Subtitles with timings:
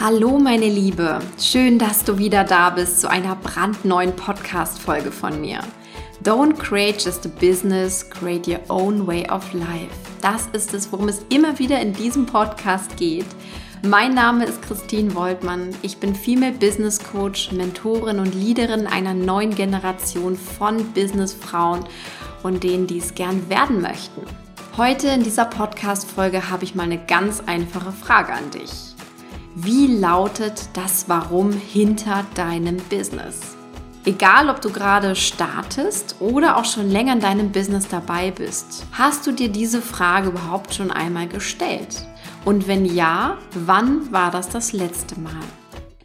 [0.00, 5.58] Hallo meine Liebe, schön, dass du wieder da bist zu einer brandneuen Podcast-Folge von mir.
[6.22, 9.90] Don't create just a business, create your own way of life.
[10.22, 13.26] Das ist es, worum es immer wieder in diesem Podcast geht.
[13.82, 15.70] Mein Name ist Christine Woltmann.
[15.82, 21.84] Ich bin Female Business Coach, Mentorin und Leaderin einer neuen Generation von Businessfrauen
[22.44, 24.22] und denen, die es gern werden möchten.
[24.76, 28.87] Heute in dieser Podcast-Folge habe ich mal eine ganz einfache Frage an dich.
[29.60, 33.56] Wie lautet das Warum hinter deinem Business?
[34.04, 39.26] Egal, ob du gerade startest oder auch schon länger in deinem Business dabei bist, hast
[39.26, 42.06] du dir diese Frage überhaupt schon einmal gestellt?
[42.44, 45.32] Und wenn ja, wann war das das letzte Mal?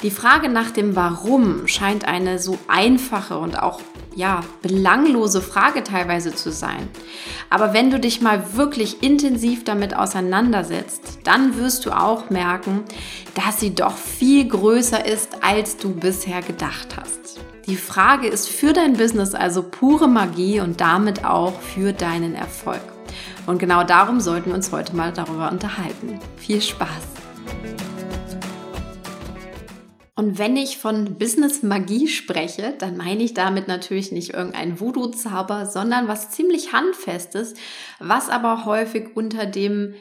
[0.02, 3.82] Die Frage nach dem Warum scheint eine so einfache und auch
[4.16, 6.88] ja, belanglose Frage teilweise zu sein.
[7.50, 12.84] Aber wenn du dich mal wirklich intensiv damit auseinandersetzt, dann wirst du auch merken,
[13.36, 17.40] dass sie doch viel größer ist, als du bisher gedacht hast.
[17.66, 22.82] Die Frage ist für dein Business also pure Magie und damit auch für deinen Erfolg.
[23.46, 26.20] Und genau darum sollten wir uns heute mal darüber unterhalten.
[26.38, 27.13] Viel Spaß!
[30.16, 35.66] Und wenn ich von Business Magie spreche, dann meine ich damit natürlich nicht irgendein Voodoo-Zauber,
[35.66, 37.56] sondern was ziemlich handfestes,
[38.00, 39.96] was aber häufig unter dem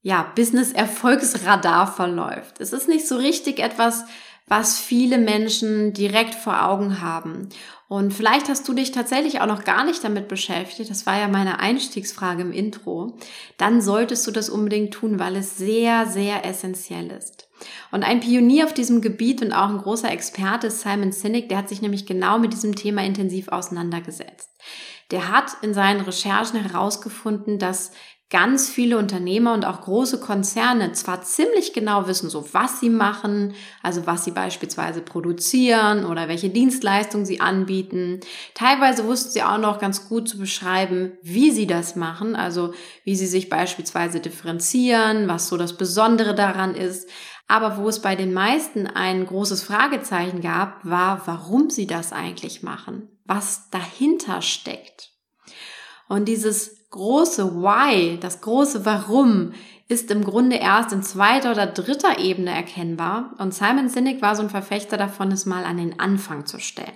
[0.00, 2.60] ja, Business-Erfolgsradar verläuft.
[2.60, 4.04] Es ist nicht so richtig etwas,
[4.46, 7.50] was viele Menschen direkt vor Augen haben.
[7.88, 11.26] Und vielleicht hast du dich tatsächlich auch noch gar nicht damit beschäftigt, das war ja
[11.26, 13.16] meine Einstiegsfrage im Intro,
[13.56, 17.48] dann solltest du das unbedingt tun, weil es sehr, sehr essentiell ist.
[17.90, 21.58] Und ein Pionier auf diesem Gebiet und auch ein großer Experte ist Simon Sinek, der
[21.58, 24.50] hat sich nämlich genau mit diesem Thema intensiv auseinandergesetzt.
[25.10, 27.92] Der hat in seinen Recherchen herausgefunden, dass
[28.30, 33.54] ganz viele Unternehmer und auch große Konzerne zwar ziemlich genau wissen, so was sie machen,
[33.82, 38.20] also was sie beispielsweise produzieren oder welche Dienstleistungen sie anbieten.
[38.52, 42.74] Teilweise wussten sie auch noch ganz gut zu beschreiben, wie sie das machen, also
[43.04, 47.08] wie sie sich beispielsweise differenzieren, was so das Besondere daran ist.
[47.50, 52.62] Aber wo es bei den meisten ein großes Fragezeichen gab, war, warum sie das eigentlich
[52.62, 55.12] machen, was dahinter steckt.
[56.08, 59.52] Und dieses große Why, das große Warum
[59.90, 63.34] ist im Grunde erst in zweiter oder dritter Ebene erkennbar.
[63.38, 66.92] Und Simon Sinek war so ein Verfechter davon, es mal an den Anfang zu stellen.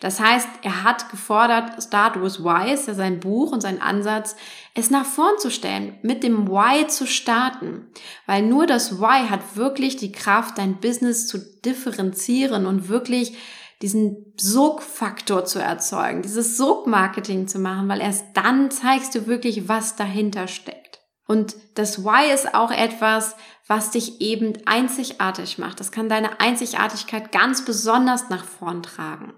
[0.00, 4.34] Das heißt, er hat gefordert, Start with Why ist ja sein Buch und sein Ansatz,
[4.74, 7.86] es nach vorn zu stellen, mit dem Why zu starten.
[8.26, 13.36] Weil nur das Why hat wirklich die Kraft, dein Business zu differenzieren und wirklich
[13.82, 19.96] diesen Sogfaktor zu erzeugen, dieses Sogmarketing zu machen, weil erst dann zeigst du wirklich, was
[19.96, 21.00] dahinter steckt.
[21.26, 25.80] Und das Why ist auch etwas, was dich eben einzigartig macht.
[25.80, 29.34] Das kann deine Einzigartigkeit ganz besonders nach vorn tragen.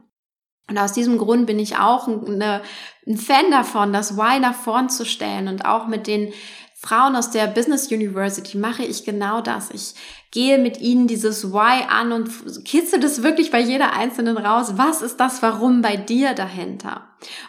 [0.68, 2.62] Und aus diesem Grund bin ich auch eine,
[3.06, 6.32] ein Fan davon, das Why nach vorn zu stellen und auch mit den
[6.74, 9.70] Frauen aus der Business University mache ich genau das.
[9.70, 9.94] Ich
[10.34, 12.28] gehe mit ihnen dieses Why an und
[12.64, 14.72] kitzel das wirklich bei jeder einzelnen raus.
[14.74, 17.02] Was ist das Warum bei dir dahinter?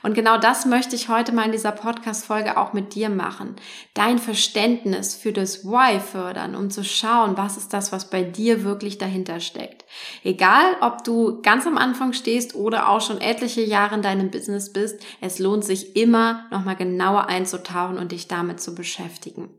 [0.04, 3.56] Und genau das möchte ich heute mal in dieser Podcast-Folge auch mit dir machen.
[3.96, 8.64] Dein Verständnis für das Why fördern, um zu schauen, was ist das, was bei dir
[8.64, 9.84] wirklich dahinter steckt.
[10.24, 14.72] Egal, ob du ganz am Anfang stehst oder auch schon etliche Jahre in deinem Business
[14.72, 19.50] bist, es lohnt sich immer, nochmal genauer einzutauchen und dich damit zu beschäftigen.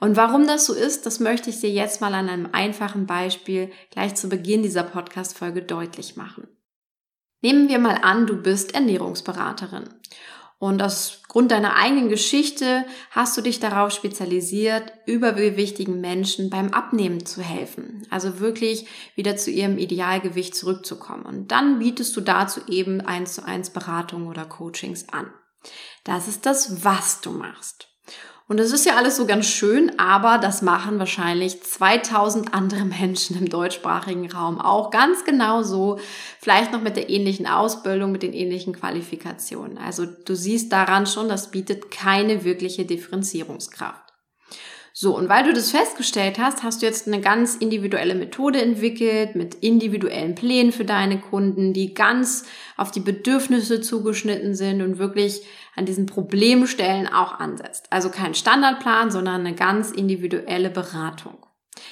[0.00, 3.70] Und warum das so ist, das möchte ich dir jetzt mal an einem einfachen Beispiel
[3.90, 6.48] gleich zu Beginn dieser Podcast-Folge deutlich machen.
[7.42, 9.88] Nehmen wir mal an, du bist Ernährungsberaterin.
[10.58, 17.26] Und aus Grund deiner eigenen Geschichte hast du dich darauf spezialisiert, übergewichtigen Menschen beim Abnehmen
[17.26, 18.06] zu helfen.
[18.08, 18.86] Also wirklich
[19.16, 21.26] wieder zu ihrem Idealgewicht zurückzukommen.
[21.26, 25.30] Und dann bietest du dazu eben eins zu eins Beratung oder Coachings an.
[26.04, 27.88] Das ist das, was du machst.
[28.48, 33.36] Und das ist ja alles so ganz schön, aber das machen wahrscheinlich 2000 andere Menschen
[33.36, 35.98] im deutschsprachigen Raum auch ganz genau so.
[36.38, 39.78] Vielleicht noch mit der ähnlichen Ausbildung, mit den ähnlichen Qualifikationen.
[39.78, 44.05] Also du siehst daran schon, das bietet keine wirkliche Differenzierungskraft.
[44.98, 49.34] So, und weil du das festgestellt hast, hast du jetzt eine ganz individuelle Methode entwickelt
[49.34, 52.46] mit individuellen Plänen für deine Kunden, die ganz
[52.78, 55.42] auf die Bedürfnisse zugeschnitten sind und wirklich
[55.74, 57.88] an diesen Problemstellen auch ansetzt.
[57.90, 61.44] Also kein Standardplan, sondern eine ganz individuelle Beratung.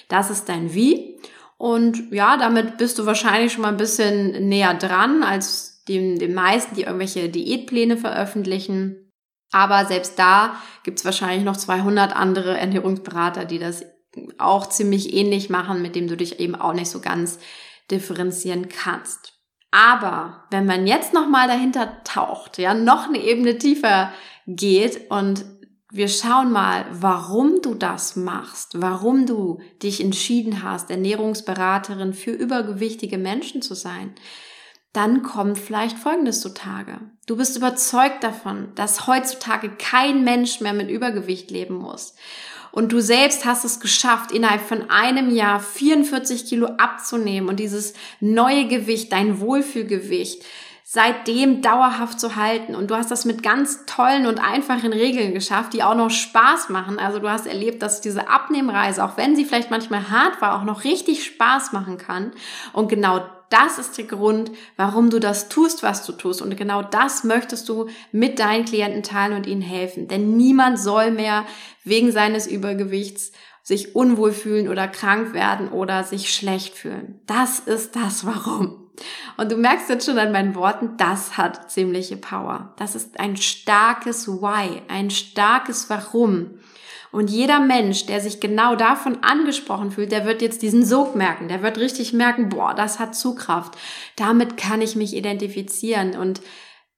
[0.09, 1.21] Das ist dein Wie.
[1.59, 6.33] Und ja, damit bist du wahrscheinlich schon mal ein bisschen näher dran als den, den
[6.33, 9.04] meisten, die irgendwelche Diätpläne veröffentlichen.
[9.53, 13.85] Aber selbst da gibt es wahrscheinlich noch 200 andere Ernährungsberater, die das
[14.39, 17.39] auch ziemlich ähnlich machen, mit dem du dich eben auch nicht so ganz
[17.91, 19.33] differenzieren kannst.
[19.71, 24.13] Aber wenn man jetzt nochmal dahinter taucht, ja, noch eine Ebene tiefer
[24.47, 25.45] geht und
[25.91, 33.19] wir schauen mal, warum du das machst, warum du dich entschieden hast, Ernährungsberaterin für übergewichtige
[33.19, 34.15] Menschen zu sein,
[34.95, 36.99] dann kommt vielleicht Folgendes zutage.
[37.27, 42.15] Du bist überzeugt davon, dass heutzutage kein Mensch mehr mit Übergewicht leben muss.
[42.71, 47.95] Und du selbst hast es geschafft, innerhalb von einem Jahr 44 Kilo abzunehmen und dieses
[48.21, 50.45] neue Gewicht, dein Wohlfühlgewicht,
[50.85, 52.77] seitdem dauerhaft zu halten.
[52.77, 56.69] Und du hast das mit ganz tollen und einfachen Regeln geschafft, die auch noch Spaß
[56.69, 57.01] machen.
[57.01, 60.65] Also du hast erlebt, dass diese Abnehmreise, auch wenn sie vielleicht manchmal hart war, auch
[60.65, 62.33] noch richtig Spaß machen kann.
[62.73, 66.43] Und genau das ist der Grund, warum du das tust, was du tust.
[66.43, 70.09] Und genau das möchtest du mit deinen Klienten teilen und ihnen helfen.
[70.09, 71.47] Denn niemand soll mehr
[71.85, 73.31] wegen seines Übergewichts
[73.63, 77.21] sich unwohl fühlen oder krank werden oder sich schlecht fühlen.
[77.27, 78.91] Das ist das Warum.
[79.37, 82.75] Und du merkst jetzt schon an meinen Worten, das hat ziemliche Power.
[82.77, 86.59] Das ist ein starkes Why, ein starkes Warum.
[87.15, 91.47] Und jeder Mensch, der sich genau davon angesprochen fühlt, der wird jetzt diesen Sog merken.
[91.47, 93.79] Der wird richtig merken, boah, das hat Zugkraft.
[94.17, 96.41] Damit kann ich mich identifizieren und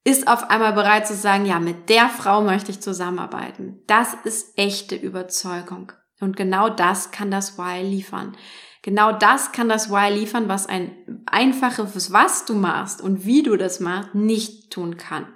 [0.05, 3.83] ist auf einmal bereit zu sagen, ja, mit der Frau möchte ich zusammenarbeiten.
[3.87, 5.93] Das ist echte Überzeugung.
[6.19, 8.35] Und genau das kann das Why liefern.
[8.81, 10.97] Genau das kann das Why liefern, was ein
[11.27, 15.27] einfaches, was du machst und wie du das machst, nicht tun kann.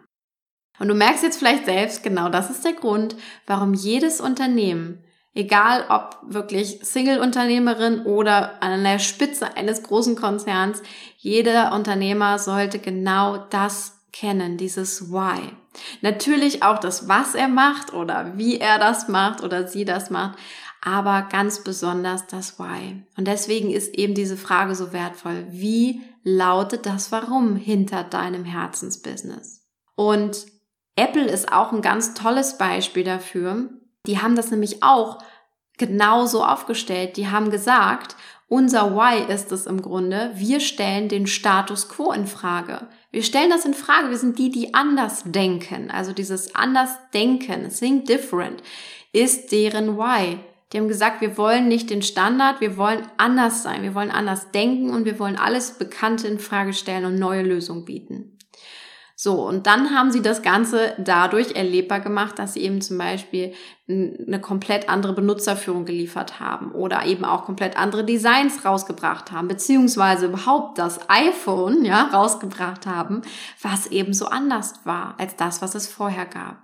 [0.80, 3.14] Und du merkst jetzt vielleicht selbst, genau das ist der Grund,
[3.46, 5.04] warum jedes Unternehmen,
[5.34, 10.82] egal ob wirklich Single-Unternehmerin oder an der Spitze eines großen Konzerns,
[11.18, 15.52] jeder Unternehmer sollte genau das kennen, dieses Why.
[16.00, 20.38] Natürlich auch das, was er macht oder wie er das macht oder sie das macht,
[20.80, 23.04] aber ganz besonders das Why.
[23.18, 25.46] Und deswegen ist eben diese Frage so wertvoll.
[25.50, 29.60] Wie lautet das Warum hinter deinem Herzensbusiness?
[29.94, 30.46] Und
[31.00, 33.70] Apple ist auch ein ganz tolles Beispiel dafür.
[34.06, 35.16] Die haben das nämlich auch
[35.78, 37.16] genauso aufgestellt.
[37.16, 38.16] Die haben gesagt,
[38.48, 42.88] unser Why ist es im Grunde, wir stellen den Status quo in Frage.
[43.12, 44.10] Wir stellen das in Frage.
[44.10, 45.90] Wir sind die, die anders denken.
[45.90, 48.62] Also dieses anders denken, think different,
[49.14, 50.38] ist deren Why.
[50.70, 54.50] Die haben gesagt, wir wollen nicht den Standard, wir wollen anders sein, wir wollen anders
[54.50, 58.36] denken und wir wollen alles Bekannte in Frage stellen und neue Lösungen bieten.
[59.22, 63.52] So, und dann haben sie das Ganze dadurch erlebbar gemacht, dass sie eben zum Beispiel
[63.86, 70.24] eine komplett andere Benutzerführung geliefert haben oder eben auch komplett andere Designs rausgebracht haben, beziehungsweise
[70.24, 73.20] überhaupt das iPhone, ja, rausgebracht haben,
[73.60, 76.56] was eben so anders war als das, was es vorher gab.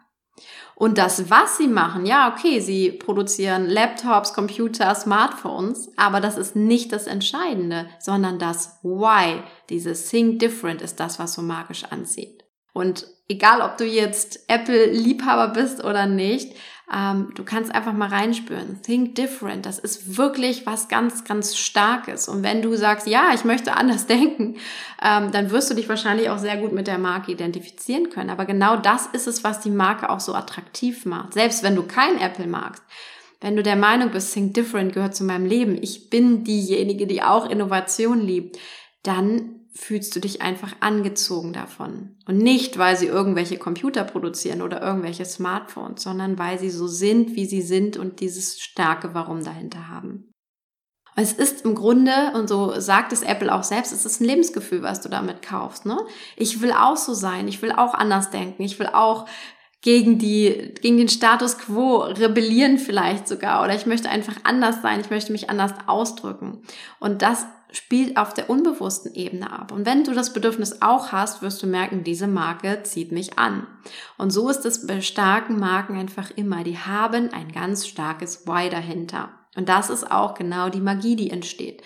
[0.74, 6.56] Und das, was sie machen, ja, okay, sie produzieren Laptops, Computer, Smartphones, aber das ist
[6.56, 12.35] nicht das Entscheidende, sondern das Why, dieses Think Different ist das, was so magisch anzieht.
[12.76, 16.54] Und egal, ob du jetzt Apple-Liebhaber bist oder nicht,
[16.94, 18.82] ähm, du kannst einfach mal reinspüren.
[18.82, 19.64] Think different.
[19.64, 22.28] Das ist wirklich was ganz, ganz Starkes.
[22.28, 24.58] Und wenn du sagst, ja, ich möchte anders denken,
[25.02, 28.28] ähm, dann wirst du dich wahrscheinlich auch sehr gut mit der Marke identifizieren können.
[28.28, 31.32] Aber genau das ist es, was die Marke auch so attraktiv macht.
[31.32, 32.82] Selbst wenn du kein Apple magst.
[33.40, 37.22] Wenn du der Meinung bist, Think Different gehört zu meinem Leben, ich bin diejenige, die
[37.22, 38.58] auch Innovation liebt,
[39.02, 42.16] dann fühlst du dich einfach angezogen davon.
[42.26, 47.36] Und nicht, weil sie irgendwelche Computer produzieren oder irgendwelche Smartphones, sondern weil sie so sind,
[47.36, 50.32] wie sie sind und dieses starke Warum dahinter haben.
[51.14, 54.82] Es ist im Grunde, und so sagt es Apple auch selbst, es ist ein Lebensgefühl,
[54.82, 55.86] was du damit kaufst.
[55.86, 55.98] Ne?
[56.36, 59.26] Ich will auch so sein, ich will auch anders denken, ich will auch
[59.80, 65.00] gegen die, gegen den Status quo rebellieren vielleicht sogar, oder ich möchte einfach anders sein,
[65.00, 66.62] ich möchte mich anders ausdrücken.
[66.98, 69.72] Und das spielt auf der unbewussten Ebene ab.
[69.72, 73.66] Und wenn du das Bedürfnis auch hast, wirst du merken, diese Marke zieht mich an.
[74.18, 76.64] Und so ist es bei starken Marken einfach immer.
[76.64, 79.30] Die haben ein ganz starkes Why dahinter.
[79.56, 81.82] Und das ist auch genau die Magie, die entsteht.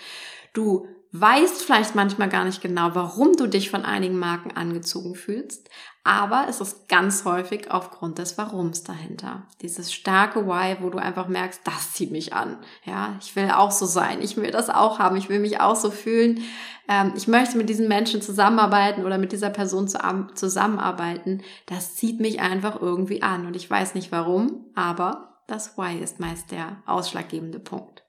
[0.53, 5.69] Du weißt vielleicht manchmal gar nicht genau, warum du dich von einigen Marken angezogen fühlst,
[6.03, 9.43] aber es ist ganz häufig aufgrund des Warums dahinter.
[9.61, 12.57] Dieses starke Why, wo du einfach merkst, das zieht mich an.
[12.85, 14.19] Ja, ich will auch so sein.
[14.21, 15.15] Ich will das auch haben.
[15.15, 16.41] Ich will mich auch so fühlen.
[16.87, 21.43] Ähm, ich möchte mit diesen Menschen zusammenarbeiten oder mit dieser Person zusammenarbeiten.
[21.67, 23.45] Das zieht mich einfach irgendwie an.
[23.45, 28.00] Und ich weiß nicht warum, aber das Why ist meist der ausschlaggebende Punkt.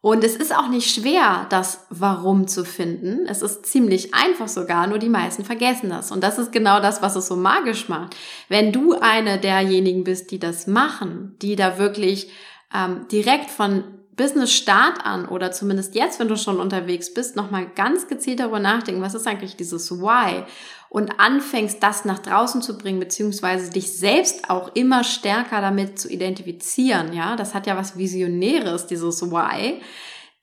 [0.00, 3.26] Und es ist auch nicht schwer, das Warum zu finden.
[3.26, 6.12] Es ist ziemlich einfach sogar, nur die meisten vergessen das.
[6.12, 8.14] Und das ist genau das, was es so magisch macht.
[8.48, 12.30] Wenn du eine derjenigen bist, die das machen, die da wirklich
[12.72, 13.82] ähm, direkt von
[14.18, 18.58] Business Start an oder zumindest jetzt, wenn du schon unterwegs bist, nochmal ganz gezielt darüber
[18.58, 20.44] nachdenken, was ist eigentlich dieses Why
[20.90, 26.08] und anfängst, das nach draußen zu bringen, beziehungsweise dich selbst auch immer stärker damit zu
[26.08, 29.80] identifizieren, ja, das hat ja was Visionäres, dieses Why,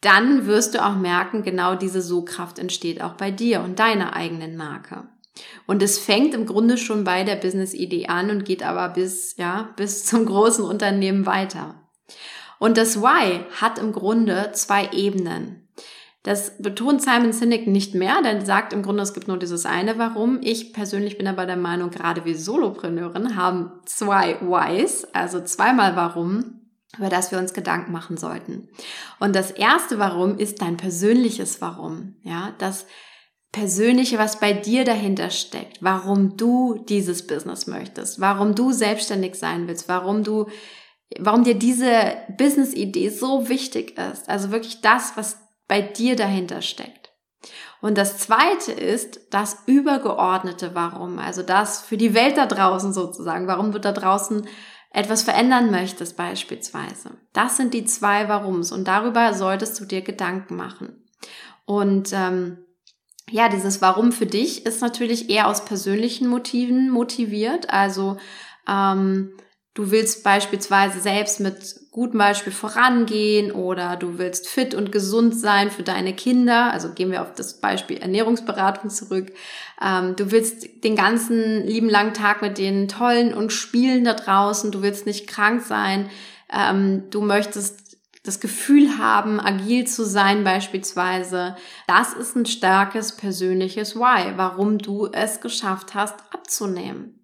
[0.01, 4.55] dann wirst du auch merken, genau diese So-Kraft entsteht auch bei dir und deiner eigenen
[4.55, 5.07] Marke.
[5.65, 9.73] Und es fängt im Grunde schon bei der Business-Idee an und geht aber bis, ja,
[9.75, 11.75] bis zum großen Unternehmen weiter.
[12.59, 15.64] Und das Why hat im Grunde zwei Ebenen.
[16.25, 19.99] Das betont Simon Sinek nicht mehr, denn sagt im Grunde, es gibt nur dieses eine
[19.99, 20.39] Warum.
[20.41, 26.61] Ich persönlich bin aber der Meinung, gerade wir Solopreneuren haben zwei Whys, also zweimal Warum,
[26.97, 28.69] über das wir uns Gedanken machen sollten.
[29.19, 32.15] Und das erste Warum ist dein persönliches Warum.
[32.23, 32.87] Ja, das
[33.51, 39.67] Persönliche, was bei dir dahinter steckt, warum du dieses Business möchtest, warum du selbstständig sein
[39.67, 40.47] willst, warum du,
[41.19, 44.27] warum dir diese Business-Idee so wichtig ist.
[44.27, 47.11] Also wirklich das, was bei dir dahinter steckt.
[47.81, 53.47] Und das zweite ist das übergeordnete Warum, also das für die Welt da draußen sozusagen,
[53.47, 54.47] warum du da draußen
[54.91, 57.17] etwas verändern möchtest beispielsweise.
[57.33, 61.03] Das sind die zwei Warums und darüber solltest du dir Gedanken machen.
[61.65, 62.59] Und ähm,
[63.29, 67.69] ja, dieses Warum für dich ist natürlich eher aus persönlichen Motiven motiviert.
[67.71, 68.17] Also
[68.67, 69.35] ähm,
[69.75, 75.69] Du willst beispielsweise selbst mit gutem Beispiel vorangehen oder du willst fit und gesund sein
[75.69, 76.71] für deine Kinder.
[76.71, 79.33] Also gehen wir auf das Beispiel Ernährungsberatung zurück.
[79.81, 84.71] Ähm, du willst den ganzen lieben langen Tag mit den tollen und Spielen da draußen.
[84.71, 86.09] Du willst nicht krank sein.
[86.49, 91.57] Ähm, du möchtest das Gefühl haben, agil zu sein beispielsweise.
[91.85, 97.14] Das ist ein starkes persönliches Why, warum du es geschafft hast abzunehmen.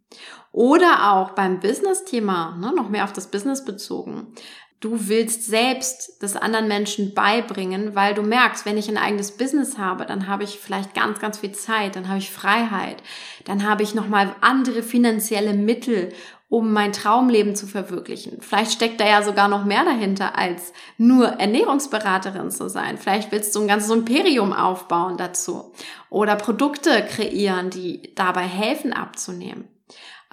[0.52, 4.34] Oder auch beim Business-Thema, ne, noch mehr auf das Business bezogen.
[4.82, 9.78] Du willst selbst das anderen Menschen beibringen, weil du merkst, wenn ich ein eigenes Business
[9.78, 12.98] habe, dann habe ich vielleicht ganz, ganz viel Zeit, dann habe ich Freiheit,
[13.46, 16.12] dann habe ich nochmal andere finanzielle Mittel,
[16.50, 18.42] um mein Traumleben zu verwirklichen.
[18.42, 22.98] Vielleicht steckt da ja sogar noch mehr dahinter, als nur Ernährungsberaterin zu sein.
[22.98, 25.72] Vielleicht willst du ein ganzes Imperium aufbauen dazu
[26.10, 29.71] oder Produkte kreieren, die dabei helfen abzunehmen.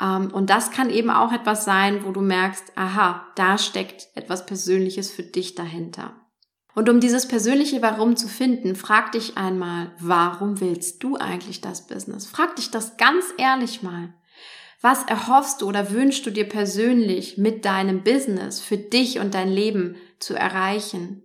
[0.01, 4.47] Ähm, und das kann eben auch etwas sein, wo du merkst, aha, da steckt etwas
[4.47, 6.15] Persönliches für dich dahinter.
[6.75, 11.89] Und um dieses persönliche Warum zu finden, frag dich einmal, warum willst du eigentlich das
[11.89, 12.27] Business?
[12.27, 14.15] Frag dich das ganz ehrlich mal.
[14.81, 19.49] Was erhoffst du oder wünschst du dir persönlich mit deinem Business für dich und dein
[19.49, 21.25] Leben zu erreichen?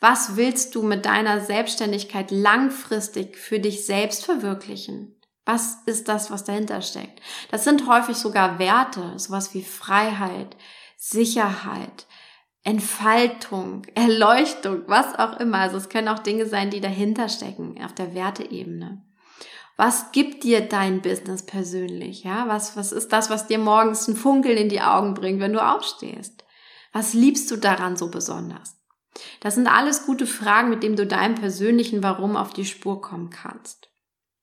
[0.00, 5.14] Was willst du mit deiner Selbstständigkeit langfristig für dich selbst verwirklichen?
[5.44, 7.20] Was ist das, was dahinter steckt?
[7.50, 10.56] Das sind häufig sogar Werte, sowas wie Freiheit,
[10.96, 12.06] Sicherheit,
[12.62, 15.58] Entfaltung, Erleuchtung, was auch immer.
[15.58, 19.02] Also es können auch Dinge sein, die dahinter stecken auf der Werteebene.
[19.76, 22.22] Was gibt dir dein Business persönlich?
[22.22, 25.52] Ja, was, was ist das, was dir morgens ein Funkeln in die Augen bringt, wenn
[25.52, 26.44] du aufstehst?
[26.92, 28.76] Was liebst du daran so besonders?
[29.40, 33.30] Das sind alles gute Fragen, mit denen du deinem persönlichen Warum auf die Spur kommen
[33.30, 33.90] kannst.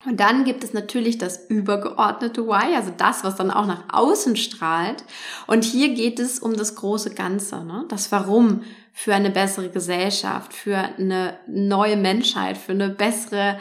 [0.06, 4.36] Und dann gibt es natürlich das übergeordnete Why, also das, was dann auch nach außen
[4.36, 5.04] strahlt.
[5.46, 7.86] Und hier geht es um das große Ganze, ne?
[7.88, 13.60] das Warum für eine bessere Gesellschaft, für eine neue Menschheit, für eine bessere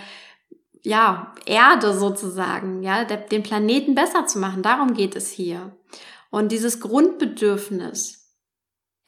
[0.82, 4.62] ja, Erde sozusagen, ja, den Planeten besser zu machen.
[4.62, 5.76] Darum geht es hier.
[6.30, 8.19] Und dieses Grundbedürfnis,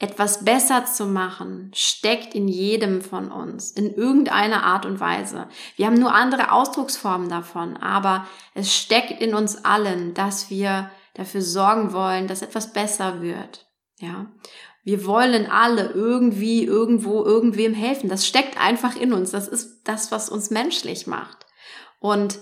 [0.03, 5.47] etwas besser zu machen, steckt in jedem von uns, in irgendeiner Art und Weise.
[5.77, 11.41] Wir haben nur andere Ausdrucksformen davon, aber es steckt in uns allen, dass wir dafür
[11.41, 13.65] sorgen wollen, dass etwas besser wird.
[13.97, 14.25] Ja.
[14.83, 18.09] Wir wollen alle irgendwie, irgendwo, irgendwem helfen.
[18.09, 19.31] Das steckt einfach in uns.
[19.31, 21.45] Das ist das, was uns menschlich macht.
[22.01, 22.39] Und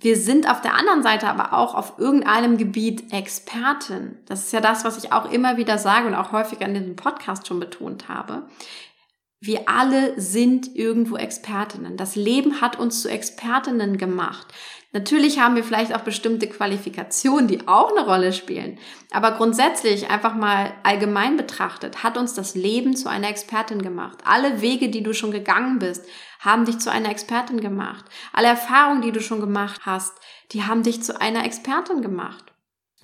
[0.00, 4.16] wir sind auf der anderen Seite aber auch auf irgendeinem Gebiet Expertin.
[4.26, 6.94] Das ist ja das, was ich auch immer wieder sage und auch häufig an diesem
[6.94, 8.48] Podcast schon betont habe.
[9.40, 11.96] Wir alle sind irgendwo Expertinnen.
[11.96, 14.46] Das Leben hat uns zu Expertinnen gemacht.
[14.92, 18.78] Natürlich haben wir vielleicht auch bestimmte Qualifikationen, die auch eine Rolle spielen.
[19.10, 24.18] Aber grundsätzlich, einfach mal allgemein betrachtet, hat uns das Leben zu einer Expertin gemacht.
[24.24, 26.06] Alle Wege, die du schon gegangen bist,
[26.40, 28.06] haben dich zu einer Expertin gemacht.
[28.32, 30.14] Alle Erfahrungen, die du schon gemacht hast,
[30.52, 32.54] die haben dich zu einer Expertin gemacht.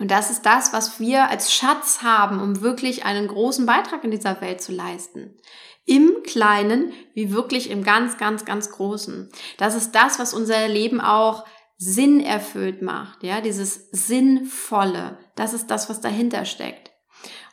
[0.00, 4.10] Und das ist das, was wir als Schatz haben, um wirklich einen großen Beitrag in
[4.10, 5.36] dieser Welt zu leisten.
[5.86, 9.30] Im Kleinen wie wirklich im ganz, ganz, ganz Großen.
[9.58, 11.44] Das ist das, was unser Leben auch
[11.76, 15.18] Sinn erfüllt macht, ja, dieses Sinnvolle.
[15.34, 16.92] Das ist das, was dahinter steckt.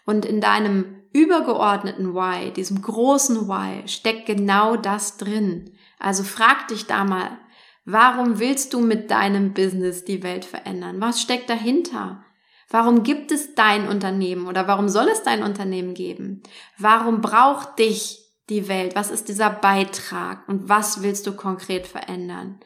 [0.06, 5.76] Und in deinem übergeordneten Why, diesem großen Why, steckt genau das drin.
[6.00, 7.38] Also frag dich da mal,
[7.86, 11.02] warum willst du mit deinem Business die Welt verändern?
[11.02, 12.24] Was steckt dahinter?
[12.70, 16.42] Warum gibt es dein Unternehmen oder warum soll es dein Unternehmen geben?
[16.78, 18.96] Warum braucht dich die Welt?
[18.96, 22.62] Was ist dieser Beitrag und was willst du konkret verändern?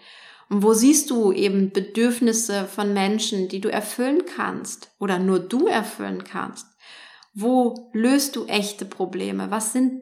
[0.50, 5.68] Und wo siehst du eben Bedürfnisse von Menschen, die du erfüllen kannst oder nur du
[5.68, 6.68] erfüllen kannst?
[7.34, 9.52] Wo löst du echte Probleme?
[9.52, 10.02] Was sind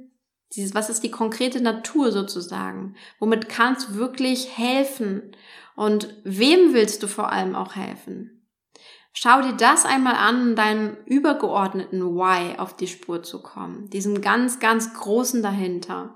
[0.56, 2.96] dieses, was ist die konkrete Natur sozusagen?
[3.20, 5.36] Womit kannst du wirklich helfen?
[5.76, 8.48] Und wem willst du vor allem auch helfen?
[9.14, 14.60] Schau dir das einmal an, deinem übergeordneten Why auf die Spur zu kommen, diesem ganz,
[14.60, 16.16] ganz großen dahinter.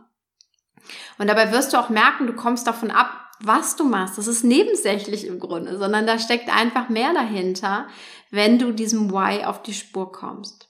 [1.19, 4.17] Und dabei wirst du auch merken, du kommst davon ab, was du machst.
[4.17, 7.87] Das ist nebensächlich im Grunde, sondern da steckt einfach mehr dahinter,
[8.31, 10.67] wenn du diesem Why auf die Spur kommst.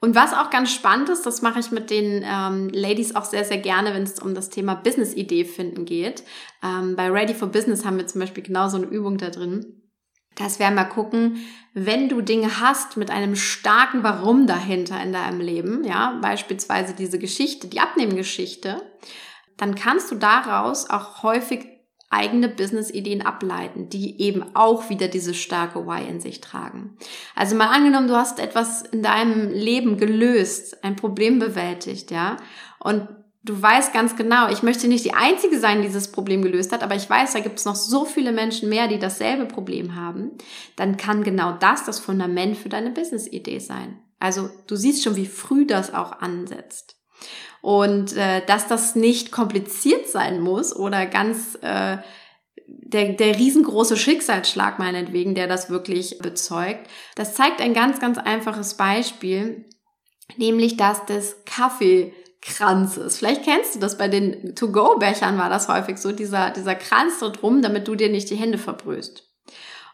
[0.00, 3.44] Und was auch ganz spannend ist, das mache ich mit den ähm, Ladies auch sehr,
[3.44, 6.24] sehr gerne, wenn es um das Thema Business-Idee finden geht.
[6.60, 9.80] Ähm, bei Ready for Business haben wir zum Beispiel genau so eine Übung da drin.
[10.34, 11.36] Das wäre mal gucken,
[11.72, 17.20] wenn du Dinge hast mit einem starken Warum dahinter in deinem Leben, ja, beispielsweise diese
[17.20, 18.82] Geschichte, die Abnehmgeschichte,
[19.62, 21.68] dann kannst du daraus auch häufig
[22.10, 26.96] eigene Business-Ideen ableiten, die eben auch wieder diese starke Why in sich tragen.
[27.36, 32.38] Also mal angenommen, du hast etwas in deinem Leben gelöst, ein Problem bewältigt, ja,
[32.80, 33.06] und
[33.44, 36.82] du weißt ganz genau, ich möchte nicht die Einzige sein, die dieses Problem gelöst hat,
[36.82, 40.32] aber ich weiß, da gibt es noch so viele Menschen mehr, die dasselbe Problem haben,
[40.74, 44.00] dann kann genau das das Fundament für deine Business-Idee sein.
[44.18, 46.96] Also du siehst schon, wie früh das auch ansetzt.
[47.62, 51.98] Und äh, dass das nicht kompliziert sein muss oder ganz äh,
[52.66, 58.74] der, der riesengroße Schicksalsschlag meinetwegen, der das wirklich bezeugt, das zeigt ein ganz, ganz einfaches
[58.74, 59.64] Beispiel,
[60.36, 63.18] nämlich das des Kaffeekranzes.
[63.18, 67.44] Vielleicht kennst du das bei den To-Go-Bechern war das häufig so, dieser, dieser Kranz dort
[67.44, 69.31] rum, damit du dir nicht die Hände verbrühst.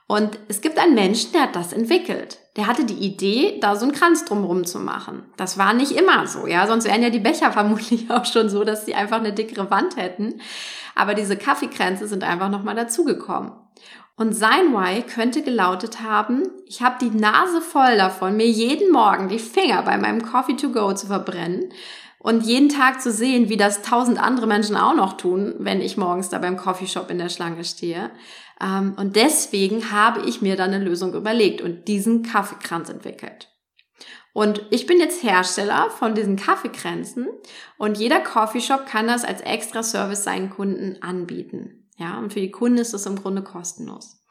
[0.09, 2.39] Und es gibt einen Menschen, der hat das entwickelt.
[2.57, 5.23] Der hatte die Idee, da so einen Kranz drumherum zu machen.
[5.37, 6.67] Das war nicht immer so, ja.
[6.67, 9.97] Sonst wären ja die Becher vermutlich auch schon so, dass sie einfach eine dickere Wand
[9.97, 10.41] hätten.
[10.95, 13.53] Aber diese Kaffeekränze sind einfach nochmal dazugekommen.
[14.17, 19.29] Und sein Why könnte gelautet haben, ich habe die Nase voll davon, mir jeden Morgen
[19.29, 21.71] die Finger bei meinem Coffee to go zu verbrennen
[22.19, 25.97] und jeden Tag zu sehen, wie das tausend andere Menschen auch noch tun, wenn ich
[25.97, 28.11] morgens da beim Coffeeshop in der Schlange stehe.
[28.61, 33.49] Ähm, und deswegen habe ich mir dann eine Lösung überlegt und diesen Kaffeekranz entwickelt.
[34.33, 37.29] Und ich bin jetzt Hersteller von diesen Kaffeekränzen
[37.77, 41.89] und jeder Coffeeshop kann das als extra Service seinen Kunden anbieten.
[41.97, 44.23] Ja, und für die Kunden ist es im Grunde kostenlos.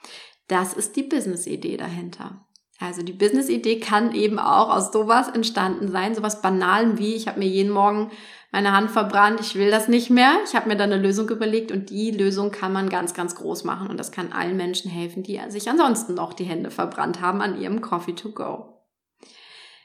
[0.47, 2.46] Das ist die Business-Idee dahinter.
[2.79, 7.39] Also die Business-Idee kann eben auch aus sowas entstanden sein, sowas Banalen wie, ich habe
[7.39, 8.11] mir jeden Morgen
[8.51, 10.37] meine Hand verbrannt, ich will das nicht mehr.
[10.45, 13.63] Ich habe mir dann eine Lösung überlegt und die Lösung kann man ganz, ganz groß
[13.63, 17.41] machen und das kann allen Menschen helfen, die sich ansonsten noch die Hände verbrannt haben
[17.41, 18.85] an ihrem Coffee to go.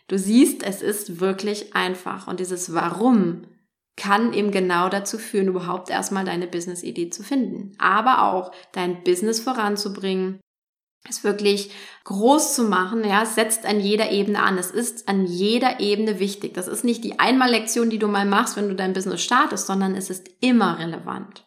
[0.08, 3.46] Du siehst, es ist wirklich einfach und dieses Warum
[3.96, 9.40] kann eben genau dazu führen, überhaupt erstmal deine Business-Idee zu finden, aber auch dein Business
[9.40, 10.40] voranzubringen,
[11.08, 11.70] es wirklich
[12.04, 14.58] groß zu machen, ja, es setzt an jeder Ebene an.
[14.58, 16.54] Es ist an jeder Ebene wichtig.
[16.54, 19.94] Das ist nicht die Einmallektion, die du mal machst, wenn du dein Business startest, sondern
[19.94, 21.44] es ist immer relevant.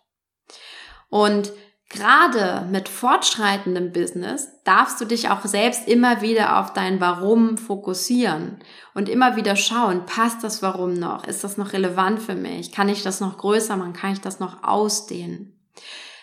[1.09, 1.53] Und
[1.89, 8.59] gerade mit fortschreitendem Business darfst du dich auch selbst immer wieder auf dein Warum fokussieren
[8.93, 11.25] und immer wieder schauen, passt das Warum noch?
[11.25, 12.71] Ist das noch relevant für mich?
[12.71, 13.93] Kann ich das noch größer machen?
[13.93, 15.53] Kann ich das noch ausdehnen?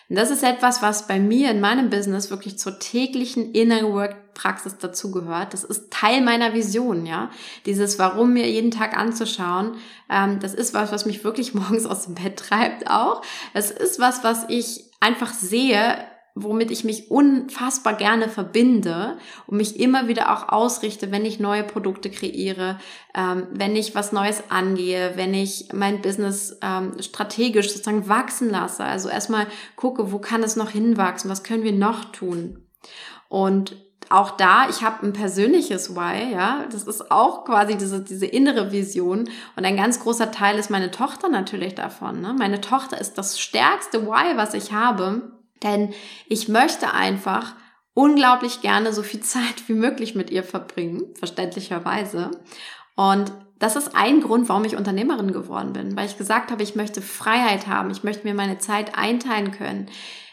[0.09, 4.33] Und das ist etwas, was bei mir in meinem Business wirklich zur täglichen Inner Work
[4.33, 5.53] Praxis dazugehört.
[5.53, 7.29] Das ist Teil meiner Vision, ja.
[7.65, 9.75] Dieses Warum mir jeden Tag anzuschauen,
[10.09, 13.21] ähm, das ist was, was mich wirklich morgens aus dem Bett treibt auch.
[13.53, 15.97] Es ist was, was ich einfach sehe,
[16.35, 21.63] womit ich mich unfassbar gerne verbinde und mich immer wieder auch ausrichte, wenn ich neue
[21.63, 22.79] Produkte kreiere,
[23.13, 28.83] ähm, wenn ich was Neues angehe, wenn ich mein Business ähm, strategisch sozusagen wachsen lasse.
[28.83, 32.67] Also erstmal gucke, wo kann es noch hinwachsen, was können wir noch tun.
[33.29, 33.77] Und
[34.09, 38.71] auch da, ich habe ein persönliches Why, ja, das ist auch quasi diese, diese innere
[38.71, 42.21] Vision und ein ganz großer Teil ist meine Tochter natürlich davon.
[42.21, 42.35] Ne?
[42.37, 45.93] Meine Tochter ist das stärkste Why, was ich habe denn
[46.27, 47.55] ich möchte einfach
[47.93, 52.31] unglaublich gerne so viel Zeit wie möglich mit ihr verbringen, verständlicherweise.
[52.95, 56.75] Und das ist ein Grund, warum ich Unternehmerin geworden bin, weil ich gesagt habe, ich
[56.75, 59.87] möchte Freiheit haben, ich möchte mir meine Zeit einteilen können.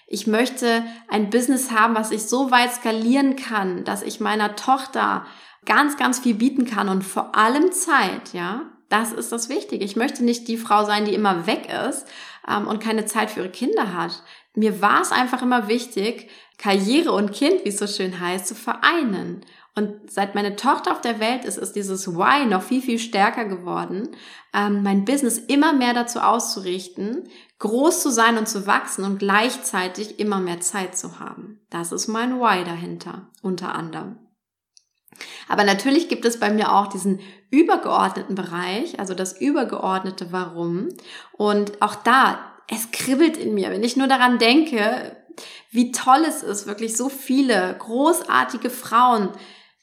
[0.08, 5.24] Ich möchte ein Business haben, was ich so weit skalieren kann, dass ich meiner Tochter
[5.64, 8.62] ganz, ganz viel bieten kann und vor allem Zeit, ja.
[8.88, 9.84] Das ist das Wichtige.
[9.84, 12.08] Ich möchte nicht die Frau sein, die immer weg ist
[12.48, 14.22] ähm, und keine Zeit für ihre Kinder hat.
[14.54, 18.54] Mir war es einfach immer wichtig, Karriere und Kind, wie es so schön heißt, zu
[18.54, 19.44] vereinen.
[19.76, 23.44] Und seit meine Tochter auf der Welt ist, ist dieses Why noch viel, viel stärker
[23.44, 24.08] geworden,
[24.52, 27.28] ähm, mein Business immer mehr dazu auszurichten,
[27.60, 31.60] groß zu sein und zu wachsen und gleichzeitig immer mehr Zeit zu haben.
[31.70, 34.18] Das ist mein Why dahinter, unter anderem.
[35.48, 37.20] Aber natürlich gibt es bei mir auch diesen
[37.50, 40.88] übergeordneten Bereich, also das übergeordnete Warum.
[41.32, 45.16] Und auch da, es kribbelt in mir, wenn ich nur daran denke,
[45.70, 49.30] wie toll es ist, wirklich so viele großartige Frauen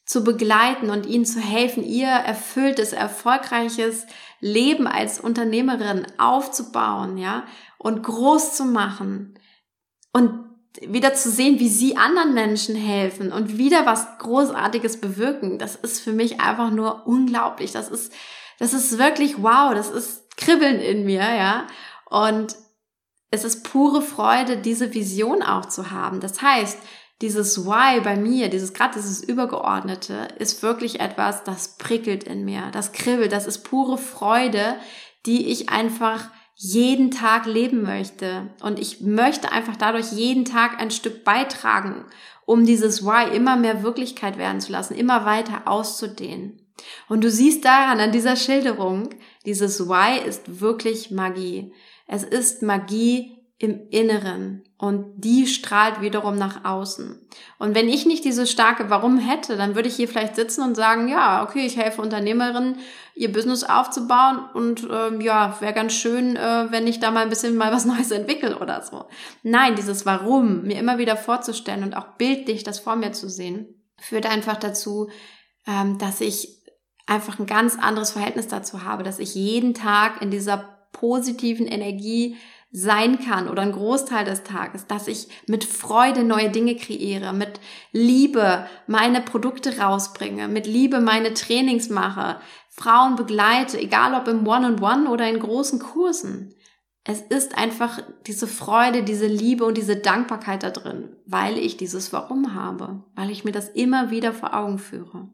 [0.05, 4.05] zu begleiten und ihnen zu helfen, ihr erfülltes, erfolgreiches
[4.39, 7.45] Leben als Unternehmerin aufzubauen, ja,
[7.77, 9.37] und groß zu machen
[10.13, 10.46] und
[10.81, 15.57] wieder zu sehen, wie sie anderen Menschen helfen und wieder was Großartiges bewirken.
[15.57, 17.71] Das ist für mich einfach nur unglaublich.
[17.71, 18.13] Das ist,
[18.59, 19.73] das ist wirklich wow.
[19.73, 21.67] Das ist Kribbeln in mir, ja.
[22.09, 22.55] Und
[23.31, 26.19] es ist pure Freude, diese Vision auch zu haben.
[26.19, 26.77] Das heißt,
[27.21, 32.69] dieses Why bei mir, dieses gerade dieses Übergeordnete, ist wirklich etwas, das prickelt in mir,
[32.71, 34.75] das kribbelt, das ist pure Freude,
[35.25, 38.49] die ich einfach jeden Tag leben möchte.
[38.61, 42.03] Und ich möchte einfach dadurch jeden Tag ein Stück beitragen,
[42.45, 46.59] um dieses Why immer mehr Wirklichkeit werden zu lassen, immer weiter auszudehnen.
[47.07, 49.09] Und du siehst daran, an dieser Schilderung,
[49.45, 51.73] dieses Why ist wirklich Magie.
[52.07, 57.27] Es ist Magie im Inneren und die strahlt wiederum nach außen.
[57.57, 60.75] Und wenn ich nicht dieses starke Warum hätte, dann würde ich hier vielleicht sitzen und
[60.75, 62.77] sagen, ja, okay, ich helfe Unternehmerinnen,
[63.15, 67.29] ihr Business aufzubauen und ähm, ja, wäre ganz schön, äh, wenn ich da mal ein
[67.29, 69.05] bisschen mal was Neues entwickle oder so.
[69.41, 73.67] Nein, dieses Warum mir immer wieder vorzustellen und auch bildlich das vor mir zu sehen,
[73.99, 75.09] führt einfach dazu,
[75.65, 76.61] ähm, dass ich
[77.07, 82.37] einfach ein ganz anderes Verhältnis dazu habe, dass ich jeden Tag in dieser positiven Energie
[82.71, 87.59] sein kann oder ein Großteil des Tages, dass ich mit Freude neue Dinge kreiere, mit
[87.91, 94.77] Liebe meine Produkte rausbringe, mit Liebe meine Trainings mache, Frauen begleite, egal ob im One-on-One
[94.77, 96.53] -on -One oder in großen Kursen.
[97.03, 102.11] Es ist einfach diese Freude, diese Liebe und diese Dankbarkeit da drin, weil ich dieses
[102.11, 105.29] Warum habe, weil ich mir das immer wieder vor Augen führe.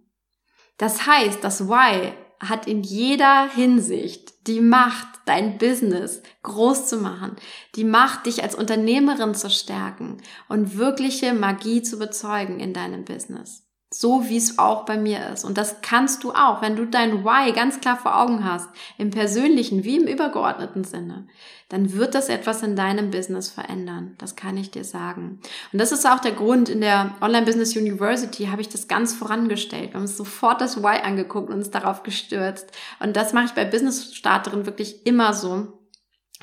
[0.77, 7.35] Das heißt, das Why hat in jeder Hinsicht die Macht, dein Business groß zu machen,
[7.75, 10.17] die Macht, dich als Unternehmerin zu stärken
[10.49, 13.63] und wirkliche Magie zu bezeugen in deinem Business.
[13.95, 15.45] So wie es auch bei mir ist.
[15.45, 19.11] Und das kannst du auch, wenn du dein Why ganz klar vor Augen hast, im
[19.11, 21.27] persönlichen wie im übergeordneten Sinne,
[21.69, 24.15] dann wird das etwas in deinem Business verändern.
[24.17, 25.39] Das kann ich dir sagen.
[25.71, 29.13] Und das ist auch der Grund, in der Online Business University habe ich das ganz
[29.13, 29.89] vorangestellt.
[29.89, 32.71] Wir haben uns sofort das Why angeguckt und uns darauf gestürzt.
[32.99, 35.67] Und das mache ich bei Business Starterin wirklich immer so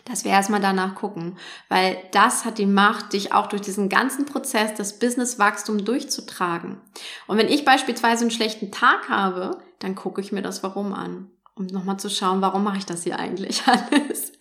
[0.05, 4.27] dass wir erstmal danach gucken, weil das hat die Macht, dich auch durch diesen ganzen
[4.27, 6.81] Prozess des Businesswachstums durchzutragen.
[7.27, 11.31] Und wenn ich beispielsweise einen schlechten Tag habe, dann gucke ich mir das Warum an,
[11.55, 14.33] um nochmal zu schauen, warum mache ich das hier eigentlich alles.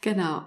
[0.00, 0.42] genau.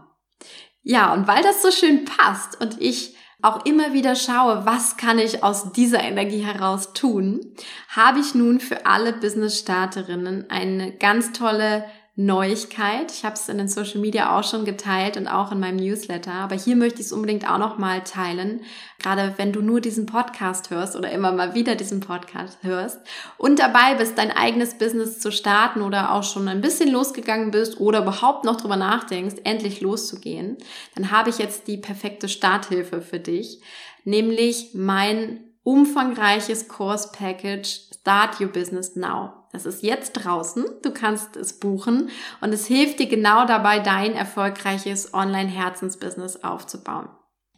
[0.84, 5.18] Ja, und weil das so schön passt und ich auch immer wieder schaue, was kann
[5.18, 7.56] ich aus dieser Energie heraus tun,
[7.90, 11.86] habe ich nun für alle Business-Starterinnen eine ganz tolle
[12.26, 13.12] Neuigkeit.
[13.12, 16.32] Ich habe es in den Social Media auch schon geteilt und auch in meinem Newsletter,
[16.32, 18.62] aber hier möchte ich es unbedingt auch noch mal teilen,
[19.00, 23.00] gerade wenn du nur diesen Podcast hörst oder immer mal wieder diesen Podcast hörst
[23.38, 27.80] und dabei bist, dein eigenes Business zu starten oder auch schon ein bisschen losgegangen bist
[27.80, 30.58] oder überhaupt noch drüber nachdenkst, endlich loszugehen,
[30.96, 33.62] dann habe ich jetzt die perfekte Starthilfe für dich,
[34.04, 39.41] nämlich mein umfangreiches Kurs-Package Start Your Business Now.
[39.52, 40.66] Das ist jetzt draußen.
[40.82, 42.10] Du kannst es buchen
[42.40, 47.10] und es hilft dir genau dabei, dein erfolgreiches Online-Herzensbusiness aufzubauen.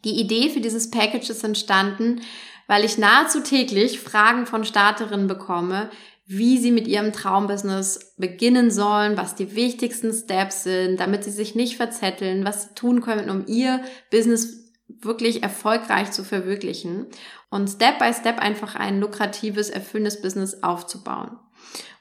[0.04, 2.20] Die Idee für dieses Package ist entstanden,
[2.66, 5.90] weil ich nahezu täglich Fragen von Starterinnen bekomme,
[6.26, 11.54] wie sie mit ihrem Traumbusiness beginnen sollen, was die wichtigsten Steps sind, damit sie sich
[11.54, 17.06] nicht verzetteln, was sie tun können, um ihr Business wirklich erfolgreich zu verwirklichen
[17.50, 21.38] und Step by Step einfach ein lukratives, erfüllendes Business aufzubauen.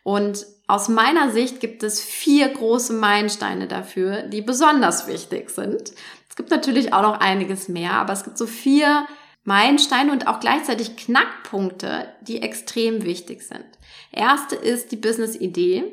[0.03, 5.93] Und aus meiner Sicht gibt es vier große Meilensteine dafür, die besonders wichtig sind.
[6.29, 9.05] Es gibt natürlich auch noch einiges mehr, aber es gibt so vier
[9.43, 13.65] Meilensteine und auch gleichzeitig Knackpunkte, die extrem wichtig sind.
[14.11, 15.83] Erste ist die Business-Idee.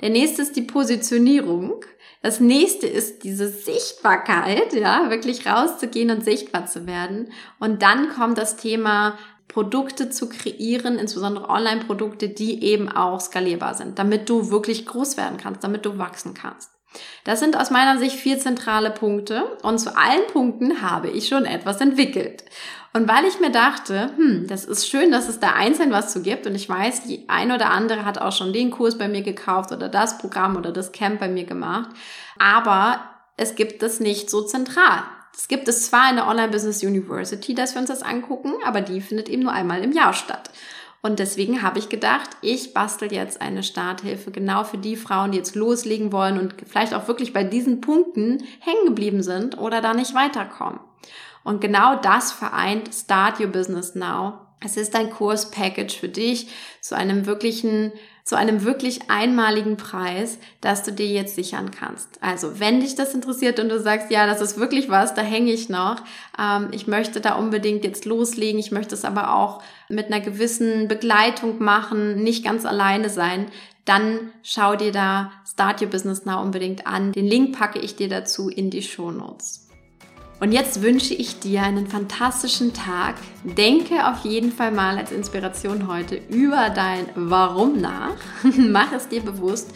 [0.00, 1.84] Der nächste ist die Positionierung.
[2.22, 7.32] Das nächste ist diese Sichtbarkeit, ja, wirklich rauszugehen und sichtbar zu werden.
[7.58, 13.98] Und dann kommt das Thema Produkte zu kreieren, insbesondere Online-Produkte, die eben auch skalierbar sind,
[13.98, 16.70] damit du wirklich groß werden kannst, damit du wachsen kannst.
[17.24, 21.44] Das sind aus meiner Sicht vier zentrale Punkte und zu allen Punkten habe ich schon
[21.44, 22.44] etwas entwickelt.
[22.94, 26.20] Und weil ich mir dachte, hm, das ist schön, dass es da einzeln was zu
[26.20, 29.22] gibt und ich weiß, die ein oder andere hat auch schon den Kurs bei mir
[29.22, 31.90] gekauft oder das Programm oder das Camp bei mir gemacht,
[32.38, 33.00] aber
[33.38, 35.02] es gibt es nicht so zentral.
[35.34, 38.80] Es gibt es zwar in der Online Business University, dass wir uns das angucken, aber
[38.80, 40.50] die findet eben nur einmal im Jahr statt.
[41.02, 45.38] Und deswegen habe ich gedacht, ich bastel jetzt eine Starthilfe genau für die Frauen, die
[45.38, 49.94] jetzt loslegen wollen und vielleicht auch wirklich bei diesen Punkten hängen geblieben sind oder da
[49.94, 50.78] nicht weiterkommen.
[51.42, 54.38] Und genau das vereint Start Your Business Now.
[54.60, 56.48] Es ist ein Kurspackage für dich
[56.80, 57.92] zu einem wirklichen
[58.24, 62.22] zu einem wirklich einmaligen Preis, dass du dir jetzt sichern kannst.
[62.22, 65.52] Also, wenn dich das interessiert und du sagst, ja, das ist wirklich was, da hänge
[65.52, 65.96] ich noch,
[66.38, 70.88] ähm, ich möchte da unbedingt jetzt loslegen, ich möchte es aber auch mit einer gewissen
[70.88, 73.46] Begleitung machen, nicht ganz alleine sein,
[73.84, 77.12] dann schau dir da Start Your Business Now unbedingt an.
[77.12, 79.61] Den Link packe ich dir dazu in die Show Notes.
[80.42, 83.14] Und jetzt wünsche ich dir einen fantastischen Tag.
[83.44, 88.16] Denke auf jeden Fall mal als Inspiration heute über dein Warum nach.
[88.58, 89.70] Mach es dir bewusst.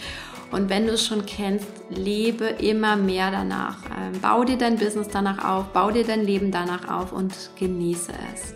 [0.51, 3.77] Und wenn du es schon kennst, lebe immer mehr danach.
[3.97, 8.11] Ähm, bau dir dein Business danach auf, bau dir dein Leben danach auf und genieße
[8.35, 8.53] es.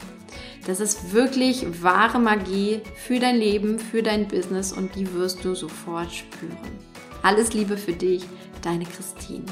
[0.67, 5.55] Das ist wirklich wahre Magie für dein Leben, für dein Business und die wirst du
[5.55, 6.59] sofort spüren.
[7.23, 8.25] Alles Liebe für dich,
[8.63, 9.45] deine Christine.